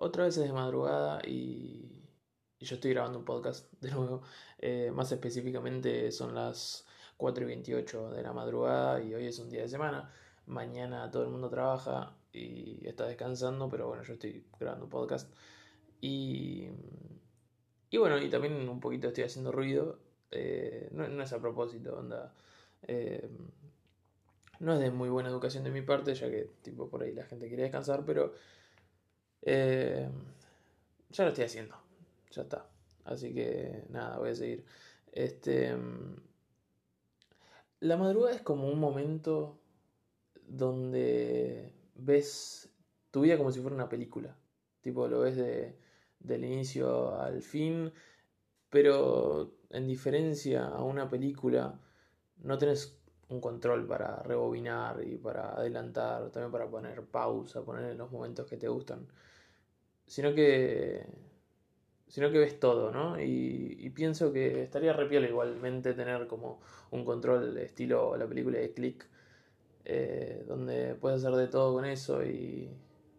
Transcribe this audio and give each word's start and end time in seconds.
Otra 0.00 0.24
vez 0.24 0.36
es 0.36 0.44
de 0.44 0.52
madrugada 0.52 1.20
y, 1.26 2.04
yo 2.60 2.74
estoy 2.76 2.92
grabando 2.92 3.18
un 3.18 3.24
podcast 3.24 3.72
de 3.80 3.90
nuevo. 3.90 4.22
Eh, 4.58 4.92
más 4.94 5.10
específicamente 5.10 6.12
son 6.12 6.36
las 6.36 6.86
4 7.16 7.42
y 7.42 7.46
28 7.48 8.10
de 8.10 8.22
la 8.22 8.32
madrugada 8.32 9.02
y 9.02 9.12
hoy 9.14 9.26
es 9.26 9.40
un 9.40 9.50
día 9.50 9.62
de 9.62 9.68
semana. 9.68 10.08
Mañana 10.46 11.10
todo 11.10 11.24
el 11.24 11.30
mundo 11.30 11.50
trabaja 11.50 12.16
y 12.32 12.86
está 12.86 13.06
descansando, 13.06 13.68
pero 13.68 13.88
bueno, 13.88 14.04
yo 14.04 14.12
estoy 14.12 14.46
grabando 14.60 14.84
un 14.84 14.90
podcast. 14.90 15.34
Y, 16.00 16.68
y 17.90 17.96
bueno, 17.96 18.18
y 18.18 18.30
también 18.30 18.68
un 18.68 18.78
poquito 18.78 19.08
estoy 19.08 19.24
haciendo 19.24 19.50
ruido. 19.50 19.98
Eh, 20.30 20.90
no, 20.92 21.22
es 21.22 21.32
a 21.32 21.40
propósito, 21.40 21.98
onda. 21.98 22.32
Eh, 22.82 23.28
no 24.60 24.74
es 24.74 24.78
de 24.78 24.92
muy 24.92 25.08
buena 25.08 25.28
educación 25.28 25.64
de 25.64 25.72
mi 25.72 25.82
parte, 25.82 26.14
ya 26.14 26.30
que 26.30 26.48
tipo 26.62 26.88
por 26.88 27.02
ahí 27.02 27.12
la 27.12 27.24
gente 27.24 27.48
quiere 27.48 27.64
descansar, 27.64 28.04
pero 28.04 28.32
eh, 29.50 30.08
ya 31.10 31.24
lo 31.24 31.30
estoy 31.30 31.44
haciendo. 31.44 31.76
Ya 32.30 32.42
está. 32.42 32.66
Así 33.04 33.32
que 33.32 33.84
nada, 33.88 34.18
voy 34.18 34.30
a 34.30 34.34
seguir. 34.34 34.64
Este. 35.12 35.76
La 37.80 37.96
madrugada 37.96 38.34
es 38.34 38.42
como 38.42 38.68
un 38.68 38.78
momento 38.80 39.60
donde 40.46 41.72
ves 41.94 42.70
tu 43.10 43.20
vida 43.20 43.38
como 43.38 43.52
si 43.52 43.60
fuera 43.60 43.74
una 43.74 43.88
película. 43.88 44.36
Tipo, 44.80 45.08
lo 45.08 45.20
ves 45.20 45.36
de, 45.36 45.78
del 46.18 46.44
inicio 46.44 47.18
al 47.20 47.40
fin, 47.42 47.92
pero 48.68 49.54
en 49.70 49.86
diferencia 49.86 50.66
a 50.66 50.82
una 50.82 51.08
película, 51.08 51.78
no 52.38 52.58
tenés 52.58 52.98
un 53.28 53.40
control 53.40 53.86
para 53.86 54.22
rebobinar 54.22 55.02
y 55.04 55.16
para 55.16 55.54
adelantar, 55.54 56.30
también 56.30 56.50
para 56.50 56.68
poner 56.68 57.04
pausa, 57.04 57.62
poner 57.64 57.90
en 57.90 57.98
los 57.98 58.10
momentos 58.10 58.46
que 58.46 58.56
te 58.56 58.68
gustan, 58.68 59.06
sino 60.08 60.34
que 60.34 61.06
sino 62.08 62.30
que 62.32 62.38
ves 62.38 62.58
todo, 62.58 62.90
¿no? 62.90 63.20
Y, 63.20 63.90
pienso 63.94 64.32
que 64.32 64.62
estaría 64.62 64.92
repiolo 64.92 65.26
igualmente 65.26 65.92
tener 65.94 66.26
como 66.28 66.60
un 66.90 67.04
control 67.04 67.56
estilo 67.58 68.16
la 68.16 68.26
película 68.26 68.58
de 68.58 68.72
Click, 68.72 69.06
eh, 69.84 70.44
donde 70.46 70.94
puedes 70.94 71.24
hacer 71.24 71.36
de 71.36 71.48
todo 71.48 71.74
con 71.74 71.84
eso 71.84 72.24
y, 72.24 72.70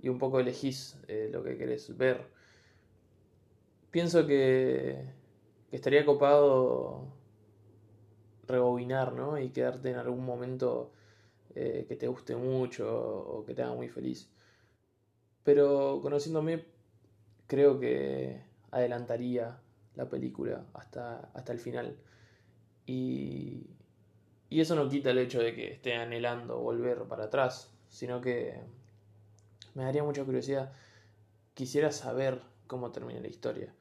y 0.00 0.08
un 0.08 0.18
poco 0.18 0.40
elegís 0.40 0.98
eh, 1.08 1.28
lo 1.32 1.42
que 1.42 1.56
querés 1.58 1.96
ver. 1.96 2.26
Pienso 3.90 4.26
que, 4.26 5.04
que 5.70 5.76
estaría 5.76 6.04
copado 6.04 7.08
rebobinar, 8.46 9.12
¿no? 9.12 9.38
Y 9.38 9.50
quedarte 9.50 9.90
en 9.90 9.96
algún 9.96 10.24
momento 10.24 10.92
eh, 11.54 11.86
que 11.88 11.96
te 11.96 12.08
guste 12.08 12.36
mucho 12.36 12.86
o 12.88 13.44
que 13.44 13.54
te 13.54 13.62
haga 13.62 13.74
muy 13.74 13.88
feliz. 13.88 14.30
Pero 15.44 16.00
conociéndome, 16.02 16.64
creo 17.48 17.80
que 17.80 18.40
adelantaría 18.70 19.58
la 19.96 20.08
película 20.08 20.64
hasta, 20.74 21.30
hasta 21.34 21.52
el 21.52 21.58
final. 21.58 21.96
Y, 22.86 23.66
y 24.48 24.60
eso 24.60 24.76
no 24.76 24.88
quita 24.88 25.10
el 25.10 25.18
hecho 25.18 25.40
de 25.40 25.54
que 25.56 25.72
esté 25.72 25.96
anhelando 25.96 26.60
volver 26.60 27.02
para 27.08 27.24
atrás, 27.24 27.74
sino 27.88 28.20
que 28.20 28.60
me 29.74 29.82
daría 29.82 30.04
mucha 30.04 30.24
curiosidad. 30.24 30.72
Quisiera 31.54 31.90
saber 31.90 32.40
cómo 32.68 32.92
termina 32.92 33.18
la 33.18 33.26
historia, 33.26 33.74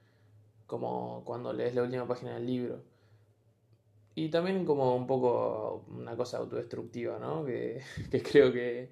como 0.66 1.24
cuando 1.24 1.54
lees 1.54 1.76
la 1.76 1.84
última 1.84 2.08
página 2.08 2.34
del 2.34 2.48
libro 2.48 2.82
y 4.18 4.30
también 4.30 4.66
como 4.66 4.96
un 4.96 5.06
poco 5.06 5.86
una 5.90 6.18
cosa 6.18 6.40
autodestructiva, 6.40 7.20
¿no? 7.20 7.46
Que, 7.46 7.84
creo 8.32 8.52
que, 8.52 8.90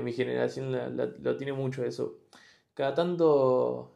mi 0.00 0.14
generación 0.14 0.96
lo 0.96 1.36
tiene 1.36 1.52
mucho 1.52 1.84
eso. 1.84 2.20
Cada 2.78 2.94
tanto 2.94 3.90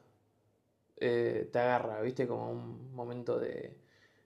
eh, 0.97 1.49
te 1.53 1.59
agarra, 1.61 2.01
¿viste? 2.01 2.27
Como 2.27 2.51
un 2.51 2.93
momento 2.93 3.39
de, 3.39 3.79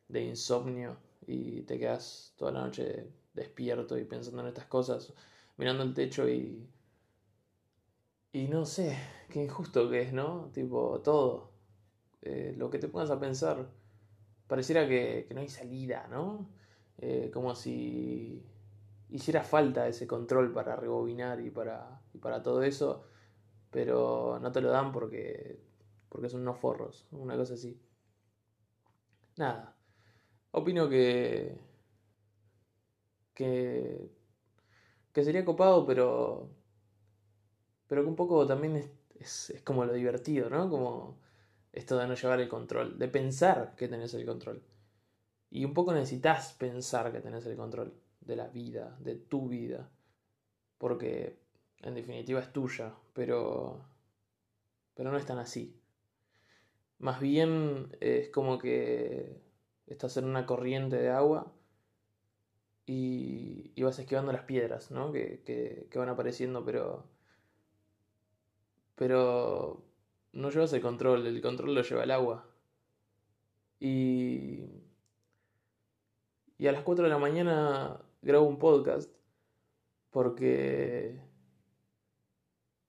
de 0.08 0.22
insomnio 0.22 0.96
y 1.26 1.60
te 1.64 1.78
quedas 1.78 2.32
toda 2.38 2.52
la 2.52 2.62
noche 2.62 3.06
despierto 3.34 3.98
y 3.98 4.04
pensando 4.04 4.40
en 4.40 4.48
estas 4.48 4.64
cosas, 4.64 5.12
mirando 5.58 5.82
el 5.82 5.92
techo 5.92 6.26
y... 6.26 6.66
Y 8.32 8.48
no 8.48 8.64
sé, 8.64 8.96
qué 9.28 9.44
injusto 9.44 9.90
que 9.90 10.00
es, 10.00 10.14
¿no? 10.14 10.50
Tipo, 10.54 11.02
todo. 11.02 11.50
Eh, 12.22 12.54
lo 12.56 12.70
que 12.70 12.78
te 12.78 12.88
pongas 12.88 13.10
a 13.10 13.20
pensar 13.20 13.68
pareciera 14.46 14.88
que, 14.88 15.28
no 15.34 15.42
hay 15.42 15.50
salida, 15.50 16.08
¿no? 16.10 16.48
Eh, 16.96 17.30
como 17.30 17.54
si 17.54 18.42
hiciera 19.10 19.42
falta 19.44 19.86
ese 19.86 20.06
control 20.06 20.50
para 20.50 20.76
rebobinar 20.76 21.40
y 21.42 21.50
para, 21.50 22.00
para 22.22 22.42
todo 22.42 22.62
eso, 22.62 23.04
pero 23.76 24.38
no 24.40 24.50
te 24.50 24.62
lo 24.62 24.70
dan 24.70 24.90
porque, 24.90 25.60
porque 26.08 26.30
son 26.30 26.40
unos 26.40 26.58
forros, 26.58 27.06
una 27.10 27.36
cosa 27.36 27.52
así. 27.52 27.78
Nada, 29.36 29.76
opino 30.52 30.88
que, 30.88 31.60
que, 33.34 34.10
que 35.12 35.24
sería 35.24 35.44
copado, 35.44 35.84
pero, 35.84 36.48
pero 37.86 38.00
que 38.02 38.08
un 38.08 38.16
poco 38.16 38.46
también 38.46 38.76
es, 39.20 39.50
es 39.50 39.60
como 39.60 39.84
lo 39.84 39.92
divertido, 39.92 40.48
¿no? 40.48 40.70
Como 40.70 41.18
esto 41.70 41.98
de 41.98 42.06
no 42.06 42.14
llevar 42.14 42.40
el 42.40 42.48
control, 42.48 42.98
de 42.98 43.08
pensar 43.08 43.74
que 43.76 43.88
tenés 43.88 44.14
el 44.14 44.24
control. 44.24 44.62
Y 45.50 45.66
un 45.66 45.74
poco 45.74 45.92
necesitas 45.92 46.54
pensar 46.54 47.12
que 47.12 47.20
tenés 47.20 47.44
el 47.44 47.56
control 47.56 47.92
de 48.22 48.36
la 48.36 48.46
vida, 48.48 48.96
de 49.00 49.16
tu 49.16 49.50
vida, 49.50 49.90
porque 50.78 51.45
en 51.86 51.94
definitiva 51.94 52.40
es 52.40 52.52
tuya, 52.52 52.94
pero 53.14 53.80
pero 54.94 55.10
no 55.10 55.18
es 55.18 55.26
tan 55.26 55.38
así. 55.38 55.78
Más 56.98 57.20
bien 57.20 57.96
es 58.00 58.30
como 58.30 58.58
que 58.58 59.42
estás 59.86 60.16
en 60.16 60.24
una 60.24 60.46
corriente 60.46 60.96
de 60.96 61.10
agua 61.10 61.52
y, 62.86 63.72
y 63.74 63.82
vas 63.82 63.98
esquivando 63.98 64.32
las 64.32 64.44
piedras, 64.44 64.90
¿no? 64.90 65.12
Que, 65.12 65.42
que, 65.44 65.88
que 65.90 65.98
van 65.98 66.08
apareciendo, 66.08 66.64
pero 66.64 67.04
pero 68.96 69.84
no 70.32 70.50
llevas 70.50 70.72
el 70.72 70.80
control, 70.82 71.26
el 71.26 71.42
control 71.42 71.74
lo 71.74 71.82
lleva 71.82 72.04
el 72.04 72.10
agua. 72.10 72.46
Y, 73.78 74.64
y 76.58 76.66
a 76.66 76.72
las 76.72 76.82
4 76.82 77.04
de 77.04 77.10
la 77.10 77.18
mañana 77.18 78.00
grabo 78.22 78.46
un 78.46 78.58
podcast 78.58 79.10
porque 80.10 81.20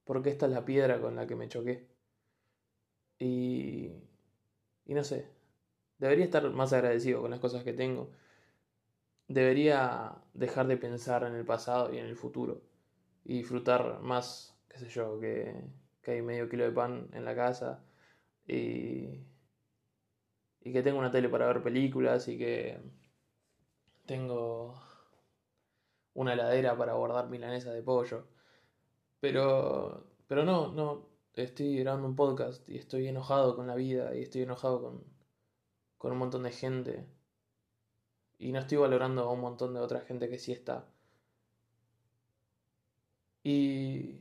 porque 0.07 0.31
esta 0.31 0.47
es 0.47 0.53
la 0.53 0.65
piedra 0.65 0.99
con 0.99 1.15
la 1.15 1.27
que 1.27 1.35
me 1.35 1.47
choqué. 1.49 1.87
Y, 3.19 3.91
y 4.85 4.93
no 4.95 5.03
sé, 5.03 5.27
debería 5.99 6.25
estar 6.25 6.49
más 6.51 6.73
agradecido 6.73 7.21
con 7.21 7.31
las 7.31 7.39
cosas 7.41 7.63
que 7.63 7.73
tengo. 7.73 8.11
Debería 9.29 10.15
dejar 10.33 10.67
de 10.67 10.77
pensar 10.77 11.23
en 11.23 11.33
el 11.35 11.45
pasado 11.45 11.93
y 11.93 11.97
en 11.97 12.05
el 12.07 12.15
futuro 12.15 12.61
y 13.25 13.39
disfrutar 13.39 13.99
más, 14.01 14.57
qué 14.69 14.79
sé 14.79 14.89
yo, 14.89 15.19
que, 15.19 15.53
que 16.01 16.11
hay 16.11 16.21
medio 16.21 16.49
kilo 16.49 16.63
de 16.65 16.71
pan 16.71 17.09
en 17.13 17.25
la 17.25 17.35
casa 17.35 17.83
y, 18.47 19.25
y 20.61 20.71
que 20.71 20.83
tengo 20.83 20.99
una 20.99 21.09
tele 21.11 21.29
para 21.29 21.47
ver 21.47 21.63
películas 21.63 22.27
y 22.27 22.37
que 22.37 22.77
tengo 24.07 24.73
una 26.15 26.33
heladera 26.33 26.77
para 26.77 26.95
guardar 26.95 27.29
milanesa 27.29 27.71
de 27.71 27.81
pollo. 27.81 28.27
Pero, 29.19 30.05
pero 30.27 30.43
no, 30.45 30.71
no, 30.71 31.07
estoy 31.33 31.77
grabando 31.79 32.07
un 32.07 32.15
podcast 32.15 32.67
y 32.69 32.77
estoy 32.77 33.07
enojado 33.07 33.55
con 33.55 33.67
la 33.67 33.75
vida 33.75 34.15
y 34.15 34.21
estoy 34.23 34.43
enojado 34.43 34.81
con, 34.81 35.03
con 35.97 36.11
un 36.11 36.17
montón 36.19 36.43
de 36.43 36.51
gente. 36.51 37.05
Y 38.39 38.51
no 38.51 38.59
estoy 38.59 38.77
valorando 38.77 39.23
a 39.23 39.31
un 39.31 39.41
montón 39.41 39.73
de 39.73 39.79
otra 39.79 40.01
gente 40.01 40.29
que 40.29 40.39
sí 40.39 40.51
está. 40.51 40.85
Y, 43.43 44.19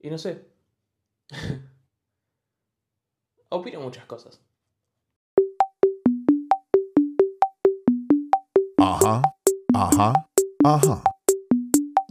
y 0.00 0.10
no 0.10 0.18
sé, 0.18 0.50
Opino 3.52 3.80
muchas 3.80 4.04
cosas. 4.06 4.40
Ajá, 8.78 9.22
ajá, 9.74 10.12
ajá. 10.64 11.02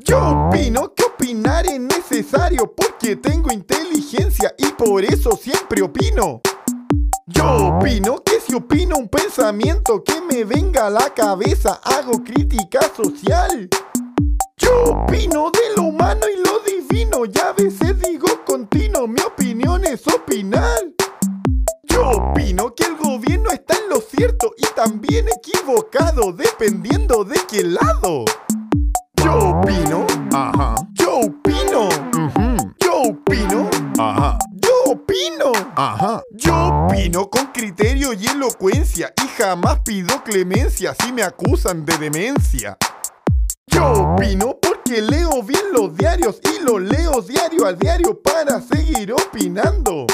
Yo 0.05 0.47
opino 0.47 0.93
que 0.93 0.98
opinar 1.29 1.67
es 1.67 1.79
necesario 1.79 2.73
porque 2.75 3.15
tengo 3.15 3.51
inteligencia 3.51 4.51
y 4.57 4.65
por 4.71 5.05
eso 5.05 5.37
siempre 5.37 5.83
opino. 5.83 6.41
Yo 7.27 7.67
opino 7.67 8.23
que 8.23 8.39
si 8.39 8.55
opino 8.55 8.97
un 8.97 9.07
pensamiento 9.07 10.03
que 10.03 10.21
me 10.21 10.43
venga 10.43 10.87
a 10.87 10.89
la 10.89 11.13
cabeza, 11.13 11.81
hago 11.83 12.23
crítica 12.23 12.79
social. 12.97 13.69
Yo 14.57 14.71
opino 14.85 15.51
de 15.51 15.75
lo 15.75 15.83
humano 15.83 16.21
y 16.33 16.39
lo 16.39 16.61
divino, 16.61 17.25
ya 17.25 17.49
a 17.49 17.53
veces 17.53 17.99
digo 17.99 18.27
continuo, 18.43 19.07
mi 19.07 19.21
opinión 19.21 19.85
es 19.85 20.07
opinar. 20.07 20.79
Yo 21.83 22.09
opino 22.09 22.73
que 22.73 22.85
el 22.85 22.97
gobierno 22.97 23.51
está 23.51 23.77
en 23.77 23.89
lo 23.89 24.01
cierto 24.01 24.55
y 24.57 24.65
también 24.75 25.27
equivocado, 25.29 26.33
dependiendo 26.33 27.23
de 27.23 27.39
qué 27.47 27.65
lado. 27.65 28.25
Jamás 39.37 39.79
pido 39.79 40.23
clemencia 40.23 40.95
si 41.01 41.11
me 41.11 41.23
acusan 41.23 41.85
de 41.85 41.97
demencia. 41.97 42.77
Yo 43.67 44.13
opino 44.13 44.57
porque 44.61 45.01
leo 45.01 45.43
bien 45.43 45.71
los 45.71 45.95
diarios 45.95 46.39
y 46.43 46.63
los 46.63 46.81
leo 46.81 47.21
diario 47.21 47.65
a 47.65 47.73
diario 47.73 48.19
para 48.21 48.61
seguir 48.61 49.13
opinando. 49.13 50.07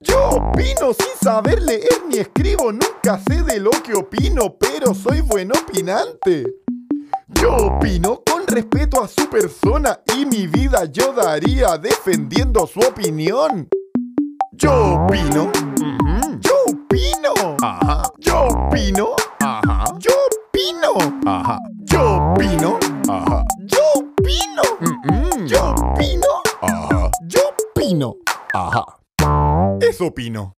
Yo 0.00 0.28
opino 0.30 0.94
sin 0.94 1.18
saber 1.20 1.60
leer 1.62 2.02
ni 2.08 2.18
escribo, 2.18 2.72
nunca 2.72 3.20
sé 3.28 3.42
de 3.42 3.58
lo 3.58 3.70
que 3.70 3.94
opino, 3.94 4.56
pero 4.58 4.94
soy 4.94 5.20
buen 5.20 5.50
opinante. 5.50 6.44
Yo 7.40 7.56
opino 7.56 8.22
con 8.24 8.46
respeto 8.46 9.02
a 9.02 9.08
su 9.08 9.28
persona 9.28 10.00
y 10.16 10.24
mi 10.24 10.46
vida 10.46 10.84
yo 10.86 11.12
daría 11.12 11.76
defendiendo 11.76 12.66
su 12.66 12.80
opinión. 12.80 13.68
Yo 14.52 15.04
opino, 15.04 15.52
yo 16.37 16.37
opino, 17.32 17.56
Ajá. 17.62 18.02
yo 18.18 18.46
opino, 18.46 19.08
Ajá. 19.40 19.84
yo 19.98 20.12
opino, 20.26 21.22
Ajá. 21.26 21.58
yo 21.84 22.16
opino, 22.32 22.78
Ajá. 23.08 23.44
yo 23.58 23.82
opino, 23.94 24.62
yo 25.46 25.74
opino, 25.74 26.26
Ajá. 26.62 27.10
yo 27.26 27.40
opino, 27.74 28.16
Ajá. 28.54 28.84
Eso 29.80 30.06
opino. 30.06 30.57